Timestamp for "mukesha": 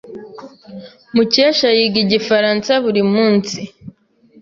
1.15-1.67